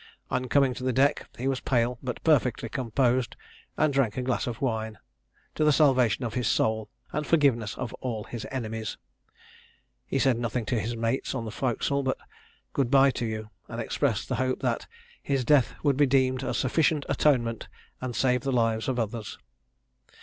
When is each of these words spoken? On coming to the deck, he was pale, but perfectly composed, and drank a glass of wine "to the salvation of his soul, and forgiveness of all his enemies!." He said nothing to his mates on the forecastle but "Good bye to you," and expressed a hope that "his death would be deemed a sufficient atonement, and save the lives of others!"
On 0.31 0.45
coming 0.49 0.73
to 0.73 0.83
the 0.83 0.91
deck, 0.91 1.29
he 1.37 1.47
was 1.47 1.59
pale, 1.59 1.99
but 2.01 2.23
perfectly 2.23 2.69
composed, 2.69 3.35
and 3.77 3.93
drank 3.93 4.17
a 4.17 4.23
glass 4.23 4.47
of 4.47 4.59
wine 4.59 4.97
"to 5.53 5.63
the 5.63 5.71
salvation 5.71 6.25
of 6.25 6.33
his 6.33 6.47
soul, 6.47 6.89
and 7.11 7.23
forgiveness 7.27 7.77
of 7.77 7.93
all 8.01 8.23
his 8.23 8.47
enemies!." 8.49 8.97
He 10.07 10.17
said 10.17 10.39
nothing 10.39 10.65
to 10.65 10.79
his 10.79 10.97
mates 10.97 11.35
on 11.35 11.45
the 11.45 11.51
forecastle 11.51 12.01
but 12.01 12.17
"Good 12.73 12.89
bye 12.89 13.11
to 13.11 13.27
you," 13.27 13.51
and 13.67 13.79
expressed 13.79 14.31
a 14.31 14.35
hope 14.41 14.61
that 14.61 14.87
"his 15.21 15.45
death 15.45 15.75
would 15.83 15.97
be 15.97 16.07
deemed 16.07 16.41
a 16.41 16.55
sufficient 16.55 17.05
atonement, 17.07 17.67
and 18.01 18.15
save 18.15 18.41
the 18.41 18.51
lives 18.51 18.87
of 18.87 18.97
others!" 18.97 19.37